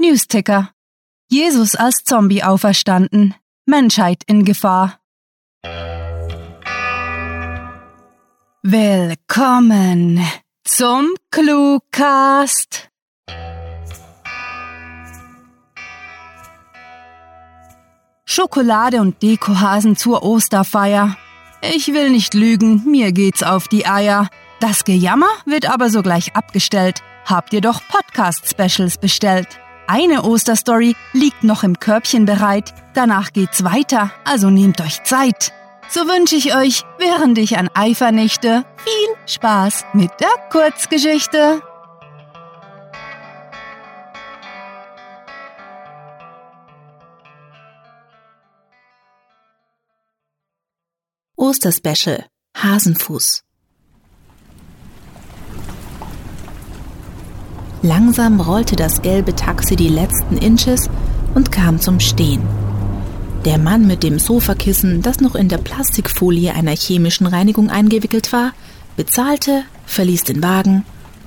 Newsticker. 0.00 0.70
Jesus 1.28 1.74
als 1.76 2.04
Zombie 2.04 2.42
auferstanden. 2.42 3.34
Menschheit 3.66 4.22
in 4.26 4.46
Gefahr. 4.46 4.98
Willkommen 8.62 10.26
zum 10.64 11.10
Cluecast. 11.30 12.88
Schokolade 18.24 19.02
und 19.02 19.22
Dekohasen 19.22 19.96
zur 19.96 20.22
Osterfeier. 20.22 21.18
Ich 21.60 21.88
will 21.88 22.08
nicht 22.08 22.32
lügen, 22.32 22.90
mir 22.90 23.12
geht's 23.12 23.42
auf 23.42 23.68
die 23.68 23.86
Eier. 23.86 24.30
Das 24.60 24.84
Gejammer 24.84 25.28
wird 25.44 25.68
aber 25.68 25.90
sogleich 25.90 26.34
abgestellt. 26.36 27.02
Habt 27.26 27.52
ihr 27.52 27.60
doch 27.60 27.82
Podcast-Specials 27.86 28.96
bestellt. 28.96 29.60
Eine 29.92 30.22
Osterstory 30.22 30.94
liegt 31.12 31.42
noch 31.42 31.64
im 31.64 31.80
Körbchen 31.80 32.24
bereit. 32.24 32.72
Danach 32.94 33.32
geht's 33.32 33.64
weiter, 33.64 34.12
also 34.24 34.48
nehmt 34.48 34.80
euch 34.80 35.02
Zeit. 35.02 35.52
So 35.88 36.02
wünsche 36.02 36.36
ich 36.36 36.54
euch, 36.54 36.84
während 36.98 37.36
ich 37.38 37.58
an 37.58 37.68
Ei 37.74 37.96
vernichte, 37.96 38.64
viel 38.84 39.16
Spaß 39.26 39.86
mit 39.92 40.12
der 40.20 40.28
Kurzgeschichte. 40.52 41.60
Osterspecial 51.34 52.26
Hasenfuß 52.56 53.42
Langsam 57.82 58.40
rollte 58.40 58.76
das 58.76 59.00
gelbe 59.00 59.34
Taxi 59.34 59.74
die 59.74 59.88
letzten 59.88 60.36
Inches 60.36 60.90
und 61.34 61.50
kam 61.50 61.80
zum 61.80 61.98
Stehen. 61.98 62.42
Der 63.46 63.56
Mann 63.56 63.86
mit 63.86 64.02
dem 64.02 64.18
Sofakissen, 64.18 65.00
das 65.00 65.20
noch 65.20 65.34
in 65.34 65.48
der 65.48 65.56
Plastikfolie 65.56 66.52
einer 66.52 66.76
chemischen 66.76 67.26
Reinigung 67.26 67.70
eingewickelt 67.70 68.34
war, 68.34 68.52
bezahlte, 68.96 69.62
verließ 69.86 70.24
den 70.24 70.42
Wagen 70.42 70.84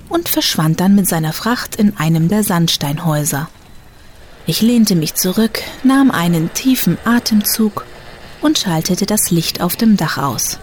und 0.09 0.29
verschwand 0.29 0.79
dann 0.79 0.93
mit 0.93 1.09
seiner 1.09 1.33
Fracht 1.33 1.75
in 1.75 1.97
einem 1.97 2.27
der 2.27 2.43
Sandsteinhäuser. 2.43 3.49
Ich 4.45 4.61
lehnte 4.61 4.95
mich 4.95 5.15
zurück, 5.15 5.61
nahm 5.83 6.11
einen 6.11 6.53
tiefen 6.53 6.99
Atemzug 7.03 7.83
und 8.41 8.59
schaltete 8.59 9.07
das 9.07 9.31
Licht 9.31 9.59
auf 9.59 9.75
dem 9.75 9.97
Dach 9.97 10.19
aus. 10.19 10.59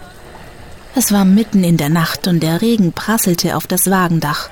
Es 0.94 1.10
war 1.10 1.24
mitten 1.24 1.64
in 1.64 1.76
der 1.76 1.88
Nacht 1.88 2.28
und 2.28 2.40
der 2.44 2.62
Regen 2.62 2.92
prasselte 2.92 3.56
auf 3.56 3.66
das 3.66 3.90
Wagendach. 3.90 4.50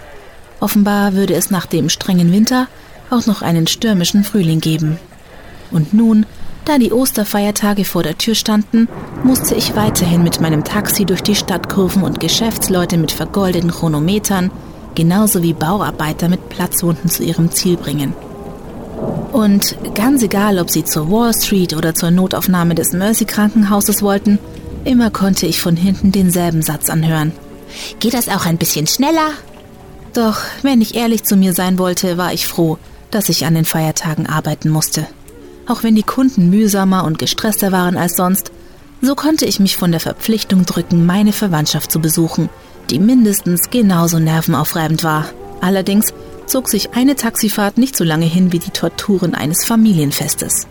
Offenbar 0.61 1.15
würde 1.15 1.35
es 1.35 1.51
nach 1.51 1.67
dem 1.67 1.89
strengen 1.89 2.33
Winter 2.33 2.67
auch 3.11 3.27
noch 3.27 3.43
einen 3.43 3.67
stürmischen 3.67 4.25
Frühling 4.25 4.61
geben. 4.61 4.99
Und 5.71 5.95
nun, 5.95 6.27
da 6.65 6.79
die 6.79 6.93
Osterfeiertage 6.93 7.85
vor 7.85 8.03
der 8.03 8.19
Tür 8.19 8.35
standen, 8.35 8.89
musste 9.23 9.55
ich 9.55 9.77
weiterhin 9.77 10.23
mit 10.23 10.41
meinem 10.41 10.65
Taxi 10.65 11.05
durch 11.05 11.23
die 11.23 11.35
Stadtkurven 11.35 12.03
und 12.03 12.21
Geschäftsleute 12.21 12.99
mit 12.99 13.13
vergoldeten 13.13 13.71
Chronometern, 13.71 14.51
genauso 14.95 15.43
wie 15.43 15.53
Bauarbeiter 15.53 16.29
mit 16.29 16.49
Platzwunden 16.49 17.09
zu 17.09 17.23
ihrem 17.23 17.51
Ziel 17.51 17.77
bringen. 17.77 18.13
Und 19.33 19.77
ganz 19.95 20.23
egal, 20.23 20.59
ob 20.59 20.71
sie 20.71 20.85
zur 20.85 21.11
Wall 21.11 21.33
Street 21.35 21.75
oder 21.75 21.95
zur 21.95 22.11
Notaufnahme 22.11 22.75
des 22.75 22.93
Mercy 22.93 23.25
Krankenhauses 23.25 24.03
wollten, 24.03 24.39
immer 24.85 25.11
konnte 25.11 25.47
ich 25.47 25.61
von 25.61 25.77
hinten 25.77 26.13
denselben 26.13 26.63
Satz 26.63 26.91
anhören. 26.91 27.33
Geht 28.01 28.15
das 28.15 28.29
auch 28.29 28.47
ein 28.47 28.59
bisschen 28.59 28.87
schneller? 28.87 29.31
Doch, 30.15 30.39
wenn 30.63 30.81
ich 30.81 30.95
ehrlich 30.95 31.25
zu 31.25 31.37
mir 31.37 31.53
sein 31.53 31.79
wollte, 31.79 32.17
war 32.17 32.33
ich 32.33 32.47
froh, 32.47 32.79
dass 33.11 33.29
ich 33.29 33.45
an 33.45 33.55
den 33.55 33.65
Feiertagen 33.65 34.27
arbeiten 34.27 34.71
musste. 34.71 35.07
Auch 35.67 35.83
wenn 35.83 35.95
die 35.95 36.03
Kunden 36.03 36.51
mühsamer 36.51 37.05
und 37.05 37.19
gestresster 37.19 37.73
waren 37.73 37.97
als 37.97 38.17
sonst, 38.17 38.51
so 39.01 39.15
konnte 39.15 39.45
ich 39.45 39.61
mich 39.61 39.77
von 39.77 39.91
der 39.93 40.01
Verpflichtung 40.01 40.65
drücken, 40.65 41.07
meine 41.07 41.33
Verwandtschaft 41.33 41.93
zu 41.93 42.01
besuchen, 42.01 42.49
die 42.91 42.99
mindestens 42.99 43.71
genauso 43.71 44.19
nervenaufreibend 44.19 45.05
war. 45.05 45.27
Allerdings 45.61 46.13
zog 46.47 46.69
sich 46.69 46.95
eine 46.95 47.15
Taxifahrt 47.15 47.79
nicht 47.79 47.97
so 47.97 48.03
lange 48.03 48.27
hin 48.27 48.53
wie 48.53 48.59
die 48.59 48.71
Torturen 48.71 49.35
eines 49.35 49.65
Familienfestes. 49.65 50.67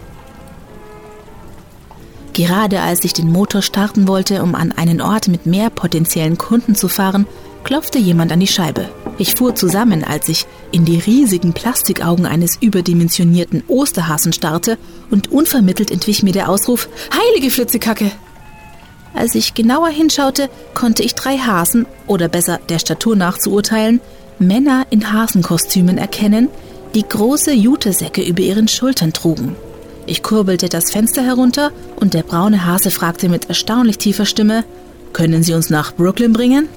Gerade 2.34 2.82
als 2.82 3.04
ich 3.04 3.14
den 3.14 3.32
Motor 3.32 3.62
starten 3.62 4.08
wollte, 4.08 4.44
um 4.44 4.56
an 4.56 4.72
einen 4.72 5.02
Ort 5.02 5.28
mit 5.28 5.46
mehr 5.46 5.70
potenziellen 5.70 6.38
Kunden 6.38 6.76
zu 6.76 6.88
fahren, 6.88 7.26
klopfte 7.68 8.00
jemand 8.00 8.32
an 8.32 8.40
die 8.40 8.48
Scheibe. 8.48 8.86
Ich 9.18 9.36
fuhr 9.36 9.54
zusammen, 9.54 10.06
als 10.06 10.30
ich 10.30 10.46
in 10.72 10.86
die 10.86 11.00
riesigen 11.00 11.52
Plastikaugen 11.52 12.26
eines 12.26 12.56
überdimensionierten 12.62 13.62
Osterhasen 13.68 14.32
starrte 14.32 14.78
und 15.12 15.34
unvermittelt 15.34 15.92
entwich 15.92 16.24
mir 16.24 16.32
der 16.32 16.48
Ausruf 16.48 16.88
Heilige 17.12 17.52
Flitzekacke! 17.52 18.10
Als 19.14 19.36
ich 19.36 19.54
genauer 19.54 19.90
hinschaute, 19.90 20.50
konnte 20.76 21.04
ich 21.04 21.14
drei 21.14 21.40
Hasen, 21.40 21.86
oder 22.06 22.30
besser 22.30 22.62
der 22.70 22.80
Statur 22.80 23.18
nach 23.18 23.38
zu 23.38 23.52
urteilen, 23.52 24.00
Männer 24.40 24.88
in 24.90 25.12
Hasenkostümen 25.12 25.98
erkennen, 25.98 26.48
die 26.96 27.04
große 27.04 27.52
Jutesäcke 27.52 28.22
über 28.22 28.44
ihren 28.44 28.70
Schultern 28.70 29.12
trugen. 29.12 29.58
Ich 30.06 30.24
kurbelte 30.24 30.70
das 30.70 30.90
Fenster 30.90 31.22
herunter 31.22 31.74
und 31.98 32.14
der 32.14 32.24
braune 32.24 32.66
Hase 32.66 32.92
fragte 32.92 33.28
mit 33.28 33.50
erstaunlich 33.50 33.98
tiefer 33.98 34.26
Stimme, 34.26 34.64
können 35.12 35.44
Sie 35.44 35.54
uns 35.54 35.70
nach 35.70 35.94
Brooklyn 35.94 36.32
bringen? 36.32 36.70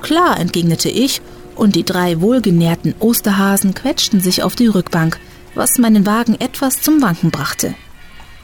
Klar, 0.00 0.38
entgegnete 0.38 0.88
ich, 0.88 1.20
und 1.54 1.74
die 1.74 1.84
drei 1.84 2.20
wohlgenährten 2.20 2.94
Osterhasen 3.00 3.74
quetschten 3.74 4.20
sich 4.20 4.42
auf 4.42 4.54
die 4.54 4.66
Rückbank, 4.66 5.18
was 5.54 5.78
meinen 5.78 6.06
Wagen 6.06 6.36
etwas 6.38 6.82
zum 6.82 7.00
Wanken 7.02 7.30
brachte. 7.30 7.74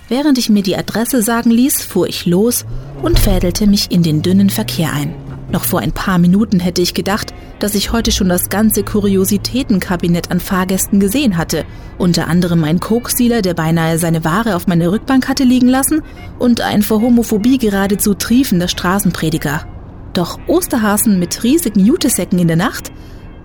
Während 0.08 0.38
ich 0.38 0.50
mir 0.50 0.62
die 0.62 0.76
Adresse 0.76 1.22
sagen 1.22 1.50
ließ, 1.50 1.82
fuhr 1.82 2.08
ich 2.08 2.26
los 2.26 2.64
und 3.02 3.18
fädelte 3.18 3.66
mich 3.66 3.90
in 3.90 4.02
den 4.02 4.22
dünnen 4.22 4.50
Verkehr 4.50 4.92
ein. 4.92 5.14
Noch 5.50 5.64
vor 5.64 5.80
ein 5.80 5.92
paar 5.92 6.18
Minuten 6.18 6.60
hätte 6.60 6.80
ich 6.80 6.94
gedacht, 6.94 7.34
dass 7.58 7.74
ich 7.74 7.92
heute 7.92 8.10
schon 8.10 8.28
das 8.28 8.48
ganze 8.48 8.82
Kuriositätenkabinett 8.82 10.30
an 10.30 10.40
Fahrgästen 10.40 10.98
gesehen 10.98 11.36
hatte, 11.36 11.64
unter 11.98 12.26
anderem 12.26 12.64
ein 12.64 12.80
Koksdealer, 12.80 13.42
der 13.42 13.54
beinahe 13.54 13.98
seine 13.98 14.24
Ware 14.24 14.56
auf 14.56 14.66
meine 14.66 14.90
Rückbank 14.90 15.28
hatte 15.28 15.44
liegen 15.44 15.68
lassen, 15.68 16.02
und 16.38 16.62
ein 16.62 16.82
vor 16.82 17.02
Homophobie 17.02 17.58
geradezu 17.58 18.14
triefender 18.14 18.68
Straßenprediger. 18.68 19.66
Doch 20.14 20.38
Osterhasen 20.46 21.18
mit 21.18 21.42
riesigen 21.42 21.80
Jutesäcken 21.80 22.38
in 22.38 22.48
der 22.48 22.56
Nacht 22.56 22.92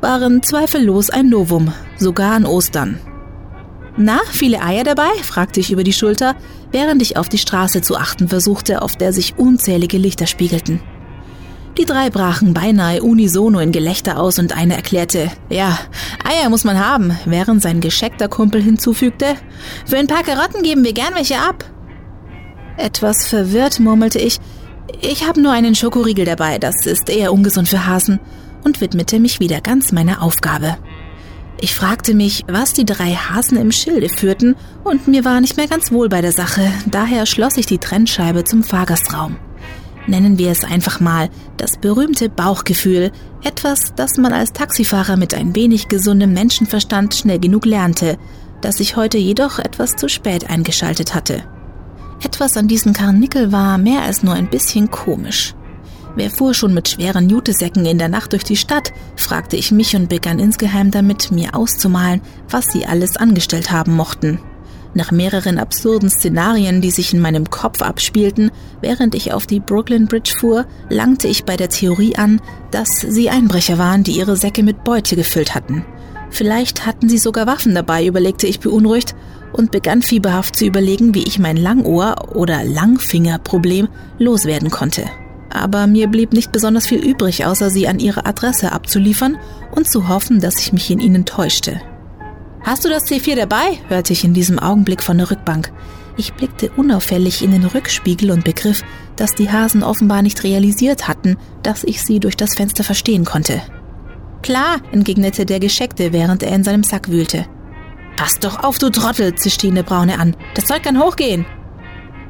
waren 0.01 0.43
zweifellos 0.43 1.09
ein 1.09 1.29
Novum, 1.29 1.73
sogar 1.97 2.33
an 2.33 2.45
Ostern. 2.45 2.99
Na, 3.95 4.19
viele 4.31 4.61
Eier 4.61 4.83
dabei? 4.83 5.09
fragte 5.23 5.59
ich 5.59 5.71
über 5.71 5.83
die 5.83 5.93
Schulter, 5.93 6.35
während 6.71 7.01
ich 7.01 7.17
auf 7.17 7.29
die 7.29 7.39
Straße 7.39 7.81
zu 7.81 7.97
achten 7.97 8.27
versuchte, 8.27 8.81
auf 8.81 8.95
der 8.95 9.11
sich 9.11 9.39
unzählige 9.39 9.97
Lichter 9.97 10.27
spiegelten. 10.27 10.81
Die 11.77 11.85
drei 11.85 12.09
brachen 12.09 12.53
beinahe 12.53 13.01
unisono 13.01 13.59
in 13.59 13.71
Gelächter 13.71 14.19
aus 14.19 14.39
und 14.39 14.55
einer 14.55 14.75
erklärte, 14.75 15.31
ja, 15.49 15.79
Eier 16.23 16.49
muss 16.49 16.63
man 16.63 16.83
haben, 16.83 17.17
während 17.25 17.61
sein 17.61 17.81
gescheckter 17.81 18.27
Kumpel 18.27 18.61
hinzufügte, 18.61 19.35
für 19.85 19.97
ein 19.97 20.07
paar 20.07 20.23
Karotten 20.23 20.63
geben 20.63 20.83
wir 20.83 20.93
gern 20.93 21.15
welche 21.15 21.39
ab. 21.39 21.65
Etwas 22.77 23.25
verwirrt 23.25 23.79
murmelte 23.79 24.19
ich, 24.19 24.37
ich 25.01 25.27
habe 25.27 25.41
nur 25.41 25.51
einen 25.51 25.75
Schokoriegel 25.75 26.25
dabei, 26.25 26.59
das 26.59 26.85
ist 26.85 27.09
eher 27.09 27.33
ungesund 27.33 27.67
für 27.67 27.85
Hasen, 27.85 28.19
und 28.63 28.81
widmete 28.81 29.19
mich 29.19 29.39
wieder 29.39 29.61
ganz 29.61 29.91
meiner 29.91 30.21
Aufgabe. 30.21 30.77
Ich 31.59 31.73
fragte 31.73 32.13
mich, 32.13 32.43
was 32.47 32.73
die 32.73 32.85
drei 32.85 33.13
Hasen 33.13 33.57
im 33.57 33.71
Schilde 33.71 34.09
führten, 34.09 34.55
und 34.83 35.07
mir 35.07 35.25
war 35.25 35.41
nicht 35.41 35.57
mehr 35.57 35.67
ganz 35.67 35.91
wohl 35.91 36.09
bei 36.09 36.21
der 36.21 36.31
Sache, 36.31 36.71
daher 36.85 37.25
schloss 37.25 37.57
ich 37.57 37.65
die 37.65 37.79
Trennscheibe 37.79 38.43
zum 38.43 38.63
Fahrgastraum 38.63 39.37
nennen 40.07 40.37
wir 40.37 40.51
es 40.51 40.63
einfach 40.63 40.99
mal, 40.99 41.29
das 41.57 41.77
berühmte 41.77 42.29
Bauchgefühl, 42.29 43.11
etwas, 43.43 43.93
das 43.95 44.17
man 44.17 44.33
als 44.33 44.53
Taxifahrer 44.53 45.17
mit 45.17 45.33
ein 45.33 45.55
wenig 45.55 45.87
gesundem 45.87 46.33
Menschenverstand 46.33 47.13
schnell 47.13 47.39
genug 47.39 47.65
lernte, 47.65 48.17
das 48.61 48.79
ich 48.79 48.95
heute 48.95 49.17
jedoch 49.17 49.59
etwas 49.59 49.95
zu 49.95 50.09
spät 50.09 50.49
eingeschaltet 50.49 51.13
hatte. 51.13 51.43
Etwas 52.23 52.57
an 52.57 52.67
diesen 52.67 52.93
Karnickel 52.93 53.51
war 53.51 53.77
mehr 53.77 54.01
als 54.01 54.23
nur 54.23 54.33
ein 54.33 54.49
bisschen 54.49 54.89
komisch. 54.89 55.53
Wer 56.15 56.31
fuhr 56.31 56.55
schon 56.55 56.73
mit 56.73 56.89
schweren 56.89 57.29
Jutesäcken 57.29 57.85
in 57.85 57.99
der 57.99 58.09
Nacht 58.09 58.33
durch 58.33 58.43
die 58.43 58.55
Stadt, 58.55 58.91
fragte 59.15 59.55
ich 59.55 59.71
mich 59.71 59.95
und 59.95 60.09
begann 60.09 60.39
insgeheim 60.39 60.89
damit, 60.89 61.31
mir 61.31 61.53
auszumalen, 61.53 62.21
was 62.49 62.65
sie 62.65 62.87
alles 62.87 63.17
angestellt 63.17 63.69
haben 63.69 63.93
mochten. 63.93 64.39
Nach 64.95 65.11
mehreren 65.11 65.59
absurden 65.59 66.09
Szenarien, 66.09 66.81
die 66.81 66.89
sich 66.89 67.13
in 67.13 67.19
meinem 67.19 67.51
Kopf 67.51 67.83
abspielten, 67.83 68.49
während 68.81 69.13
ich 69.13 69.31
auf 69.31 69.45
die 69.45 69.59
Brooklyn 69.59 70.07
Bridge 70.07 70.33
fuhr, 70.39 70.65
langte 70.89 71.27
ich 71.27 71.43
bei 71.43 71.55
der 71.55 71.69
Theorie 71.69 72.15
an, 72.15 72.41
dass 72.71 72.89
sie 73.07 73.29
Einbrecher 73.29 73.77
waren, 73.77 74.03
die 74.03 74.17
ihre 74.17 74.37
Säcke 74.37 74.63
mit 74.63 74.83
Beute 74.83 75.15
gefüllt 75.15 75.53
hatten. 75.53 75.85
Vielleicht 76.29 76.85
hatten 76.85 77.09
sie 77.09 77.17
sogar 77.17 77.47
Waffen 77.47 77.73
dabei, 77.73 78.05
überlegte 78.05 78.47
ich 78.47 78.59
beunruhigt 78.59 79.15
und 79.53 79.71
begann 79.71 80.01
fieberhaft 80.01 80.55
zu 80.55 80.65
überlegen, 80.65 81.13
wie 81.13 81.23
ich 81.23 81.39
mein 81.39 81.57
Langohr- 81.57 82.35
oder 82.35 82.63
Langfingerproblem 82.63 83.87
loswerden 84.19 84.69
konnte. 84.69 85.05
Aber 85.49 85.87
mir 85.87 86.07
blieb 86.07 86.33
nicht 86.33 86.51
besonders 86.51 86.87
viel 86.87 86.99
übrig, 86.99 87.45
außer 87.45 87.69
sie 87.69 87.87
an 87.87 87.99
ihre 87.99 88.25
Adresse 88.25 88.71
abzuliefern 88.71 89.37
und 89.71 89.89
zu 89.89 90.07
hoffen, 90.07 90.39
dass 90.39 90.59
ich 90.59 90.73
mich 90.73 90.91
in 90.91 90.99
ihnen 90.99 91.25
täuschte. 91.25 91.81
Hast 92.61 92.83
du 92.83 92.89
das 92.89 93.05
C4 93.05 93.35
dabei? 93.35 93.79
hörte 93.87 94.13
ich 94.13 94.23
in 94.23 94.33
diesem 94.33 94.59
Augenblick 94.59 95.01
von 95.01 95.17
der 95.17 95.31
Rückbank. 95.31 95.71
Ich 96.17 96.33
blickte 96.33 96.69
unauffällig 96.75 97.43
in 97.43 97.51
den 97.51 97.63
Rückspiegel 97.63 98.31
und 98.31 98.43
begriff, 98.43 98.83
dass 99.15 99.35
die 99.35 99.51
Hasen 99.51 99.83
offenbar 99.83 100.21
nicht 100.21 100.43
realisiert 100.43 101.07
hatten, 101.07 101.37
dass 101.63 101.83
ich 101.83 102.03
sie 102.03 102.19
durch 102.19 102.35
das 102.35 102.55
Fenster 102.55 102.83
verstehen 102.83 103.23
konnte. 103.23 103.61
Klar, 104.47 104.79
entgegnete 104.93 105.45
der 105.45 105.59
Gescheckte, 105.59 106.13
während 106.13 106.41
er 106.41 106.55
in 106.55 106.63
seinem 106.63 106.85
Sack 106.85 107.09
wühlte. 107.09 107.45
Pass 108.15 108.39
doch 108.39 108.63
auf, 108.63 108.77
du 108.77 108.89
Trottel, 108.89 109.35
zischte 109.35 109.67
ihn 109.67 109.75
der 109.75 109.83
Braune 109.83 110.19
an. 110.19 110.37
Das 110.55 110.63
Zeug 110.63 110.83
kann 110.83 111.03
hochgehen. 111.03 111.45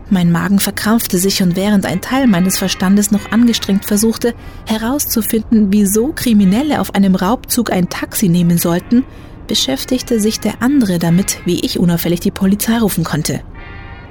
Mein 0.09 0.31
Magen 0.31 0.57
verkrampfte 0.57 1.19
sich 1.19 1.43
und 1.43 1.55
während 1.55 1.85
ein 1.85 2.01
Teil 2.01 2.25
meines 2.25 2.57
Verstandes 2.57 3.11
noch 3.11 3.31
angestrengt 3.31 3.85
versuchte, 3.85 4.33
herauszufinden, 4.65 5.67
wieso 5.69 6.11
Kriminelle 6.11 6.81
auf 6.81 6.95
einem 6.95 7.13
Raubzug 7.13 7.71
ein 7.71 7.87
Taxi 7.87 8.29
nehmen 8.29 8.57
sollten, 8.57 9.05
beschäftigte 9.45 10.19
sich 10.19 10.39
der 10.39 10.63
andere 10.63 10.97
damit, 10.97 11.45
wie 11.45 11.63
ich 11.63 11.77
unauffällig 11.77 12.21
die 12.21 12.31
Polizei 12.31 12.79
rufen 12.79 13.03
konnte. 13.03 13.41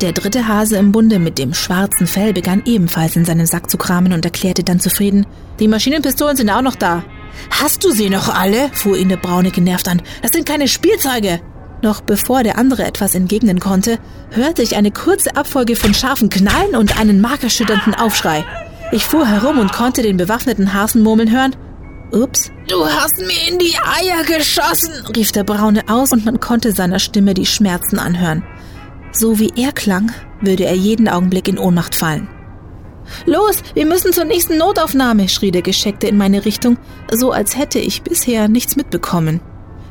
Der 0.00 0.12
dritte 0.12 0.46
Hase 0.46 0.76
im 0.76 0.92
Bunde 0.92 1.18
mit 1.18 1.38
dem 1.38 1.54
schwarzen 1.54 2.06
Fell 2.06 2.32
begann 2.32 2.62
ebenfalls 2.66 3.16
in 3.16 3.24
seinen 3.24 3.46
Sack 3.46 3.68
zu 3.68 3.78
kramen 3.78 4.12
und 4.12 4.24
erklärte 4.24 4.62
dann 4.62 4.78
zufrieden, 4.78 5.26
die 5.58 5.66
Maschinenpistolen 5.66 6.36
sind 6.36 6.50
auch 6.50 6.62
noch 6.62 6.76
da. 6.76 7.02
Hast 7.50 7.84
du 7.84 7.90
sie 7.90 8.10
noch 8.10 8.28
alle? 8.28 8.70
fuhr 8.72 8.96
ihn 8.96 9.08
der 9.08 9.16
Braune 9.16 9.50
genervt 9.50 9.88
an. 9.88 10.02
Das 10.22 10.32
sind 10.32 10.46
keine 10.46 10.68
Spielzeuge. 10.68 11.40
Noch 11.82 12.00
bevor 12.00 12.42
der 12.42 12.58
andere 12.58 12.84
etwas 12.84 13.14
entgegnen 13.14 13.60
konnte, 13.60 13.98
hörte 14.30 14.62
ich 14.62 14.76
eine 14.76 14.90
kurze 14.90 15.36
Abfolge 15.36 15.76
von 15.76 15.94
scharfen 15.94 16.30
Knallen 16.30 16.74
und 16.74 16.98
einen 16.98 17.20
markerschütternden 17.20 17.94
Aufschrei. 17.94 18.44
Ich 18.92 19.04
fuhr 19.04 19.26
herum 19.26 19.58
und 19.58 19.72
konnte 19.72 20.02
den 20.02 20.16
bewaffneten 20.16 20.72
Hasen 20.72 21.02
murmeln 21.02 21.30
hören. 21.30 21.56
Ups. 22.12 22.50
Du 22.68 22.86
hast 22.86 23.18
mir 23.18 23.52
in 23.52 23.58
die 23.58 23.76
Eier 23.76 24.24
geschossen, 24.24 24.92
rief 25.14 25.32
der 25.32 25.44
Braune 25.44 25.82
aus 25.88 26.12
und 26.12 26.24
man 26.24 26.40
konnte 26.40 26.72
seiner 26.72 26.98
Stimme 26.98 27.34
die 27.34 27.46
Schmerzen 27.46 27.98
anhören. 27.98 28.44
So 29.12 29.38
wie 29.38 29.52
er 29.56 29.72
klang, 29.72 30.12
würde 30.40 30.64
er 30.64 30.74
jeden 30.74 31.08
Augenblick 31.08 31.48
in 31.48 31.58
Ohnmacht 31.58 31.94
fallen. 31.94 32.28
Los, 33.24 33.62
wir 33.74 33.86
müssen 33.86 34.12
zur 34.12 34.24
nächsten 34.24 34.58
Notaufnahme, 34.58 35.28
schrie 35.28 35.50
der 35.50 35.62
Gescheckte 35.62 36.06
in 36.06 36.16
meine 36.16 36.44
Richtung, 36.44 36.78
so 37.12 37.32
als 37.32 37.56
hätte 37.56 37.78
ich 37.78 38.02
bisher 38.02 38.48
nichts 38.48 38.76
mitbekommen. 38.76 39.40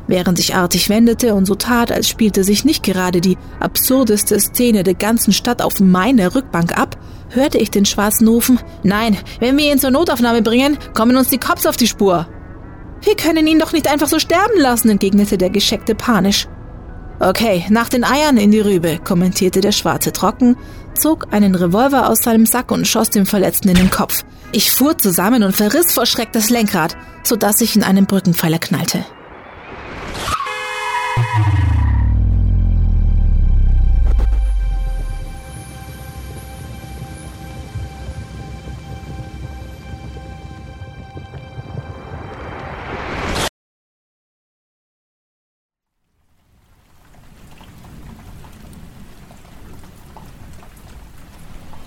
Während 0.07 0.37
sich 0.37 0.55
artig 0.55 0.89
wendete 0.89 1.33
und 1.33 1.45
so 1.45 1.55
tat, 1.55 1.91
als 1.91 2.07
spielte 2.07 2.43
sich 2.43 2.63
nicht 2.63 2.83
gerade 2.83 3.21
die 3.21 3.37
absurdeste 3.59 4.39
Szene 4.39 4.83
der 4.83 4.93
ganzen 4.93 5.33
Stadt 5.33 5.61
auf 5.61 5.79
meiner 5.79 6.35
Rückbank 6.35 6.77
ab, 6.77 6.97
hörte 7.29 7.57
ich 7.57 7.71
den 7.71 7.85
Schwarzen 7.85 8.27
rufen, 8.27 8.59
nein, 8.83 9.17
wenn 9.39 9.57
wir 9.57 9.71
ihn 9.71 9.79
zur 9.79 9.89
Notaufnahme 9.89 10.43
bringen, 10.43 10.77
kommen 10.93 11.17
uns 11.17 11.29
die 11.29 11.39
Cops 11.39 11.65
auf 11.65 11.75
die 11.75 11.87
Spur. 11.87 12.27
Wir 13.01 13.15
können 13.15 13.47
ihn 13.47 13.59
doch 13.59 13.73
nicht 13.73 13.91
einfach 13.91 14.07
so 14.07 14.19
sterben 14.19 14.59
lassen, 14.59 14.89
entgegnete 14.89 15.37
der 15.37 15.49
Gescheckte 15.49 15.95
panisch. 15.95 16.47
Okay, 17.19 17.65
nach 17.69 17.89
den 17.89 18.03
Eiern 18.03 18.37
in 18.37 18.51
die 18.51 18.59
Rübe, 18.59 18.99
kommentierte 19.03 19.61
der 19.61 19.71
Schwarze 19.71 20.11
trocken, 20.11 20.57
zog 20.95 21.27
einen 21.31 21.55
Revolver 21.55 22.09
aus 22.09 22.19
seinem 22.19 22.45
Sack 22.45 22.71
und 22.71 22.87
schoss 22.87 23.09
dem 23.09 23.25
Verletzten 23.25 23.69
in 23.69 23.75
den 23.75 23.89
Kopf. 23.89 24.23
Ich 24.51 24.71
fuhr 24.71 24.97
zusammen 24.97 25.43
und 25.43 25.55
verriss 25.55 25.91
vor 25.91 26.05
Schreck 26.05 26.31
das 26.31 26.49
Lenkrad, 26.49 26.95
sodass 27.23 27.61
ich 27.61 27.75
in 27.75 27.83
einen 27.83 28.05
Brückenpfeiler 28.05 28.59
knallte. 28.59 29.05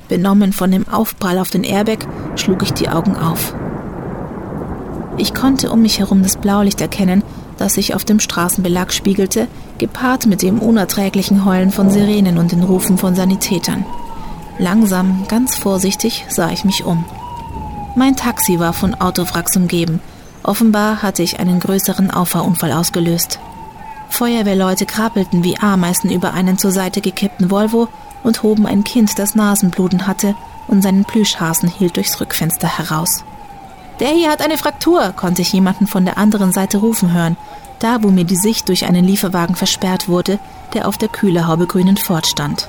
Benommen 0.09 0.53
von 0.53 0.71
dem 0.71 0.89
Aufprall 0.89 1.39
auf 1.39 1.51
den 1.51 1.65
Airbag 1.65 2.07
schlug 2.37 2.63
ich 2.63 2.73
die 2.73 2.89
Augen 2.89 3.17
auf. 3.17 3.55
Ich 5.19 5.35
konnte 5.35 5.71
um 5.71 5.83
mich 5.83 5.99
herum 5.99 6.23
das 6.23 6.37
Blaulicht 6.37 6.81
erkennen, 6.81 7.23
das 7.59 7.75
sich 7.75 7.95
auf 7.95 8.05
dem 8.05 8.21
Straßenbelag 8.21 8.93
spiegelte, 8.93 9.49
gepaart 9.79 10.27
mit 10.27 10.43
dem 10.43 10.61
unerträglichen 10.61 11.45
Heulen 11.45 11.71
von 11.73 11.91
Sirenen 11.91 12.39
und 12.39 12.53
den 12.53 12.63
Rufen 12.63 12.99
von 12.99 13.15
Sanitätern. 13.15 13.85
Langsam, 14.59 15.25
ganz 15.29 15.57
vorsichtig 15.57 16.25
sah 16.29 16.51
ich 16.51 16.65
mich 16.65 16.85
um. 16.85 17.05
Mein 17.97 18.17
Taxi 18.17 18.59
war 18.61 18.73
von 18.73 18.95
Autowracks 18.95 19.57
umgeben. 19.57 20.01
Offenbar 20.45 21.03
hatte 21.03 21.23
ich 21.23 21.41
einen 21.41 21.59
größeren 21.59 22.11
Auffahrunfall 22.11 22.73
ausgelöst. 22.73 23.41
Feuerwehrleute 24.09 24.87
krabbelten 24.87 25.45
wie 25.45 25.59
Ameisen 25.59 26.11
über 26.11 26.33
einen 26.33 26.59
zur 26.59 26.71
Seite 26.71 27.01
gekippten 27.01 27.51
Volvo 27.51 27.89
und 28.23 28.43
hoben 28.43 28.67
ein 28.67 28.85
Kind, 28.85 29.19
das 29.19 29.35
Nasenbluten 29.35 30.07
hatte 30.07 30.35
und 30.67 30.83
seinen 30.83 31.05
Plüschhasen 31.05 31.69
hielt 31.69 31.97
durchs 31.97 32.21
Rückfenster 32.21 32.79
heraus. 32.79 33.25
Der 34.01 34.11
hier 34.11 34.31
hat 34.31 34.43
eine 34.43 34.59
Fraktur, 34.59 35.13
konnte 35.17 35.43
ich 35.43 35.53
jemanden 35.53 35.87
von 35.87 36.05
der 36.05 36.19
anderen 36.19 36.53
Seite 36.53 36.79
rufen 36.79 37.13
hören, 37.13 37.37
da 37.79 38.03
wo 38.03 38.09
mir 38.09 38.25
die 38.25 38.37
Sicht 38.37 38.69
durch 38.69 38.87
einen 38.87 39.05
Lieferwagen 39.05 39.57
versperrt 39.57 40.09
wurde, 40.09 40.39
der 40.75 40.87
auf 40.87 40.99
der 40.99 41.09
Kühlerhaube 41.09 41.67
grünen 41.67 41.97
Fort 41.97 42.27
stand. 42.27 42.69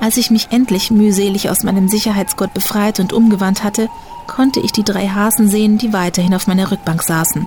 Als 0.00 0.16
ich 0.16 0.30
mich 0.30 0.48
endlich 0.50 0.90
mühselig 0.90 1.50
aus 1.50 1.62
meinem 1.62 1.88
Sicherheitsgurt 1.88 2.54
befreit 2.54 3.00
und 3.00 3.12
umgewandt 3.12 3.64
hatte, 3.64 3.88
konnte 4.26 4.60
ich 4.60 4.72
die 4.72 4.84
drei 4.84 5.08
Hasen 5.08 5.48
sehen, 5.48 5.76
die 5.76 5.92
weiterhin 5.92 6.34
auf 6.34 6.46
meiner 6.46 6.70
Rückbank 6.70 7.02
saßen. 7.02 7.46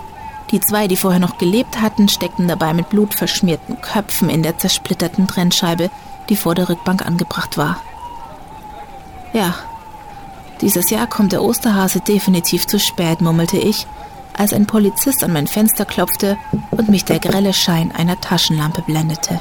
Die 0.51 0.59
zwei, 0.59 0.87
die 0.87 0.97
vorher 0.97 1.19
noch 1.19 1.37
gelebt 1.37 1.81
hatten, 1.81 2.09
steckten 2.09 2.47
dabei 2.47 2.73
mit 2.73 2.89
blutverschmierten 2.89 3.81
Köpfen 3.81 4.29
in 4.29 4.43
der 4.43 4.57
zersplitterten 4.57 5.27
Trennscheibe, 5.27 5.89
die 6.29 6.35
vor 6.35 6.55
der 6.55 6.69
Rückbank 6.69 7.05
angebracht 7.05 7.57
war. 7.57 7.81
Ja, 9.33 9.55
dieses 10.61 10.89
Jahr 10.89 11.07
kommt 11.07 11.31
der 11.31 11.41
Osterhase 11.41 11.99
definitiv 11.99 12.67
zu 12.67 12.79
spät, 12.79 13.19
murmelte 13.19 13.57
ich, 13.57 13.87
als 14.37 14.53
ein 14.53 14.65
Polizist 14.65 15.23
an 15.23 15.33
mein 15.33 15.47
Fenster 15.47 15.85
klopfte 15.85 16.37
und 16.71 16.89
mich 16.89 17.05
der 17.05 17.19
grelle 17.19 17.53
Schein 17.53 17.91
einer 17.91 18.19
Taschenlampe 18.19 18.81
blendete. 18.81 19.39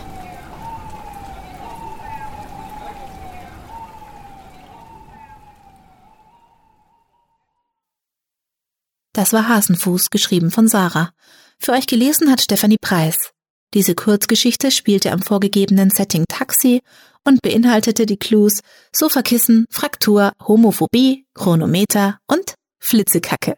Das 9.12 9.34
war 9.34 9.48
Hasenfuß, 9.48 10.08
geschrieben 10.08 10.50
von 10.50 10.68
Sarah. 10.68 11.10
Für 11.58 11.72
euch 11.72 11.86
gelesen 11.86 12.30
hat 12.30 12.40
Stefanie 12.40 12.78
Preis. 12.80 13.32
Diese 13.74 13.94
Kurzgeschichte 13.94 14.70
spielte 14.70 15.12
am 15.12 15.22
vorgegebenen 15.22 15.90
Setting 15.90 16.24
Taxi 16.28 16.80
und 17.24 17.42
beinhaltete 17.42 18.06
die 18.06 18.16
Clues 18.16 18.60
Sofakissen, 18.94 19.66
Fraktur, 19.70 20.32
Homophobie, 20.46 21.26
Chronometer 21.34 22.18
und 22.26 22.54
Flitzekacke. 22.80 23.56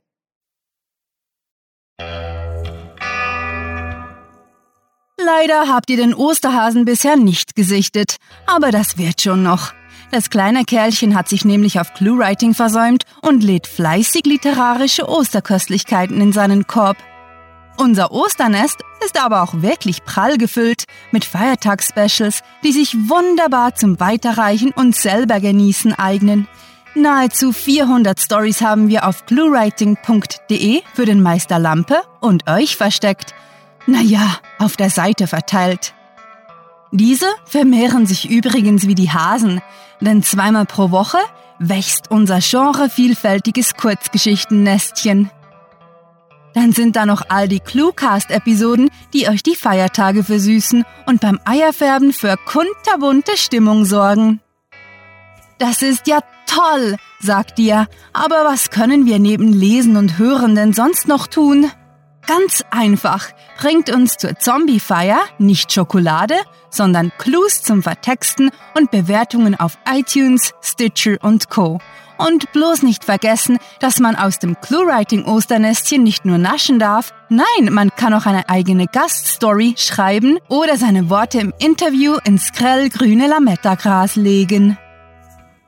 Leider 5.16 5.68
habt 5.68 5.88
ihr 5.88 5.96
den 5.96 6.14
Osterhasen 6.14 6.84
bisher 6.84 7.16
nicht 7.16 7.54
gesichtet, 7.54 8.16
aber 8.46 8.72
das 8.72 8.98
wird 8.98 9.22
schon 9.22 9.42
noch. 9.44 9.72
Das 10.14 10.30
kleine 10.30 10.64
Kerlchen 10.64 11.16
hat 11.16 11.28
sich 11.28 11.44
nämlich 11.44 11.80
auf 11.80 11.92
Cluewriting 11.92 12.54
versäumt 12.54 13.02
und 13.20 13.42
lädt 13.42 13.66
fleißig 13.66 14.24
literarische 14.26 15.08
Osterköstlichkeiten 15.08 16.20
in 16.20 16.32
seinen 16.32 16.68
Korb. 16.68 16.98
Unser 17.78 18.12
Osternest 18.12 18.76
ist 19.04 19.20
aber 19.20 19.42
auch 19.42 19.54
wirklich 19.54 20.04
prall 20.04 20.38
gefüllt 20.38 20.84
mit 21.10 21.24
Feiertagsspecials, 21.24 22.42
die 22.62 22.70
sich 22.70 22.94
wunderbar 22.94 23.74
zum 23.74 23.98
Weiterreichen 23.98 24.70
und 24.70 24.94
selber 24.94 25.40
genießen 25.40 25.94
eignen. 25.94 26.46
Nahezu 26.94 27.50
400 27.50 28.20
Stories 28.20 28.60
haben 28.60 28.86
wir 28.86 29.08
auf 29.08 29.26
cluewriting.de 29.26 30.82
für 30.94 31.06
den 31.06 31.22
Meister 31.22 31.58
Lampe 31.58 32.02
und 32.20 32.48
euch 32.48 32.76
versteckt. 32.76 33.34
Naja, 33.88 34.38
auf 34.60 34.76
der 34.76 34.90
Seite 34.90 35.26
verteilt. 35.26 35.92
Diese 36.92 37.26
vermehren 37.44 38.06
sich 38.06 38.30
übrigens 38.30 38.86
wie 38.86 38.94
die 38.94 39.10
Hasen, 39.10 39.60
denn 40.00 40.22
zweimal 40.22 40.66
pro 40.66 40.90
Woche 40.90 41.18
wächst 41.58 42.10
unser 42.10 42.40
genrevielfältiges 42.40 43.74
Kurzgeschichtennestchen. 43.74 45.30
Dann 46.54 46.72
sind 46.72 46.94
da 46.94 47.04
noch 47.04 47.22
all 47.28 47.48
die 47.48 47.60
Cluecast-Episoden, 47.60 48.90
die 49.12 49.28
euch 49.28 49.42
die 49.42 49.56
Feiertage 49.56 50.22
versüßen 50.22 50.84
und 51.06 51.20
beim 51.20 51.40
Eierfärben 51.44 52.12
für 52.12 52.36
kunterbunte 52.36 53.36
Stimmung 53.36 53.84
sorgen. 53.84 54.40
Das 55.58 55.82
ist 55.82 56.06
ja 56.06 56.20
toll, 56.46 56.96
sagt 57.20 57.58
ihr, 57.58 57.88
aber 58.12 58.44
was 58.44 58.70
können 58.70 59.06
wir 59.06 59.18
neben 59.18 59.52
Lesen 59.52 59.96
und 59.96 60.18
Hören 60.18 60.54
denn 60.54 60.72
sonst 60.72 61.08
noch 61.08 61.26
tun? 61.26 61.70
Ganz 62.26 62.64
einfach, 62.70 63.28
bringt 63.58 63.90
uns 63.90 64.16
zur 64.16 64.38
Zombie-Feier 64.38 65.18
nicht 65.38 65.72
Schokolade, 65.72 66.36
sondern 66.70 67.12
Clues 67.18 67.60
zum 67.62 67.82
Vertexten 67.82 68.50
und 68.74 68.90
Bewertungen 68.90 69.54
auf 69.54 69.76
iTunes, 69.86 70.54
Stitcher 70.62 71.18
und 71.20 71.50
Co. 71.50 71.80
Und 72.16 72.50
bloß 72.52 72.82
nicht 72.82 73.04
vergessen, 73.04 73.58
dass 73.80 73.98
man 73.98 74.16
aus 74.16 74.38
dem 74.38 74.58
Clue-Writing-Osternestchen 74.58 76.02
nicht 76.02 76.24
nur 76.24 76.38
naschen 76.38 76.78
darf, 76.78 77.12
nein, 77.28 77.72
man 77.72 77.90
kann 77.94 78.14
auch 78.14 78.24
eine 78.24 78.48
eigene 78.48 78.86
Gaststory 78.86 79.74
schreiben 79.76 80.38
oder 80.48 80.78
seine 80.78 81.10
Worte 81.10 81.40
im 81.40 81.52
Interview 81.58 82.16
ins 82.24 82.52
grellgrüne 82.52 83.26
Lametta-Gras 83.26 84.16
legen. 84.16 84.78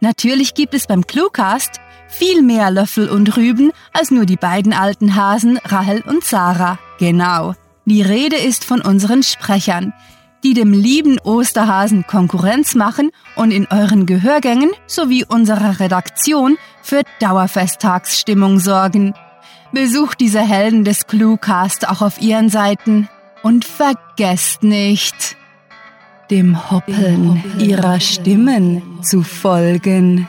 Natürlich 0.01 0.55
gibt 0.55 0.73
es 0.75 0.87
beim 0.87 1.07
Cluecast 1.07 1.81
viel 2.09 2.43
mehr 2.43 2.71
Löffel 2.71 3.09
und 3.09 3.37
Rüben 3.37 3.73
als 3.93 4.11
nur 4.11 4.27
die 4.27 4.37
beiden 4.37 4.73
alten 4.73 5.15
Hasen 5.15 5.59
Rahel 5.65 6.03
und 6.07 6.25
Sarah. 6.25 6.79
Genau. 6.99 7.55
Die 7.85 8.03
Rede 8.03 8.37
ist 8.37 8.65
von 8.65 8.81
unseren 8.81 9.23
Sprechern, 9.23 9.93
die 10.43 10.55
dem 10.55 10.73
lieben 10.73 11.19
Osterhasen 11.21 12.07
Konkurrenz 12.07 12.75
machen 12.75 13.11
und 13.37 13.51
in 13.51 13.67
euren 13.71 14.07
Gehörgängen 14.07 14.71
sowie 14.87 15.25
unserer 15.25 15.81
Redaktion 15.81 16.57
für 16.83 17.03
Dauerfesttagsstimmung 17.21 18.59
sorgen. 18.59 19.15
Besucht 19.73 20.21
diese 20.21 20.41
Helden 20.41 20.85
des 20.85 21.07
Cluecast 21.07 21.89
auch 21.89 22.03
auf 22.03 22.21
ihren 22.21 22.49
Seiten 22.49 23.09
und 23.43 23.65
vergesst 23.65 24.63
nicht, 24.63 25.37
dem 26.31 26.71
Hoppeln 26.71 27.43
ihrer 27.59 28.01
Stimmen 28.01 28.83
zu 29.03 29.23
folgen. 29.23 30.29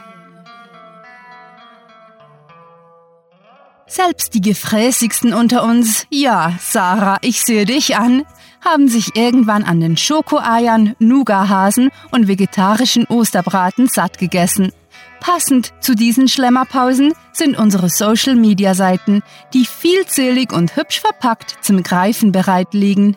Selbst 3.88 4.34
die 4.34 4.42
gefräßigsten 4.42 5.34
unter 5.34 5.64
uns, 5.64 6.06
ja, 6.10 6.54
Sarah, 6.60 7.18
ich 7.22 7.42
sehe 7.42 7.66
dich 7.66 7.96
an, 7.96 8.26
haben 8.64 8.90
sich 8.90 9.16
irgendwann 9.16 9.64
an 9.64 9.80
den 9.80 9.96
Schokoeiern, 9.96 10.94
Nougahasen 11.00 11.90
und 12.12 12.28
vegetarischen 12.28 13.06
Osterbraten 13.06 13.88
satt 13.88 14.18
gegessen. 14.18 14.74
Passend 15.22 15.74
zu 15.80 15.96
diesen 15.96 16.28
Schlemmerpausen 16.28 17.14
sind 17.32 17.58
unsere 17.58 17.90
Social-Media-Seiten, 17.90 19.24
die 19.54 19.66
vielzählig 19.66 20.52
und 20.52 20.76
hübsch 20.76 21.00
verpackt 21.00 21.56
zum 21.62 21.82
Greifen 21.82 22.34
bereit 22.34 22.74
liegen. 22.74 23.16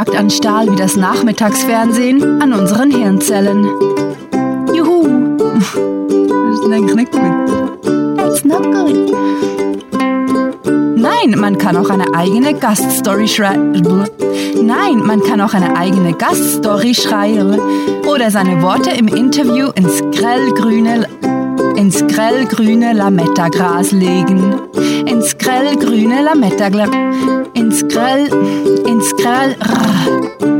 Nagt 0.00 0.16
an 0.16 0.30
Stahl 0.30 0.72
wie 0.72 0.76
das 0.76 0.96
Nachmittagsfernsehen 0.96 2.40
an 2.40 2.54
unseren 2.54 2.90
Hirnzellen. 2.90 3.64
Juhu! 4.72 5.36
Das 6.40 6.60
ist 6.60 6.94
nicht 6.94 7.12
gut. 7.12 8.16
That's 8.16 8.44
not 8.44 8.62
good. 8.62 9.12
Nein, 10.96 11.38
man 11.38 11.58
kann 11.58 11.76
auch 11.76 11.90
eine 11.90 12.14
eigene 12.14 12.54
Gaststory 12.54 13.28
schreiben. 13.28 14.06
Nein, 14.62 15.00
man 15.04 15.20
kann 15.22 15.42
auch 15.42 15.52
eine 15.52 15.76
eigene 15.76 16.14
Gaststory 16.14 16.94
schreiben 16.94 17.60
oder 18.06 18.30
seine 18.30 18.62
Worte 18.62 18.92
im 18.92 19.08
Interview 19.08 19.68
ins 19.74 20.00
grellgrüne 20.16 21.06
ins 21.80 22.06
grellgrüne 22.06 22.92
Lametta-Gras 22.92 23.90
legen. 23.92 24.60
Ins 25.06 25.36
grellgrüne 25.38 26.22
Lametta-Gras. 26.22 26.90
Ins 27.54 27.88
grell, 27.88 28.28
ins 28.86 29.16
grell, 29.16 29.56
rrr. 29.58 30.59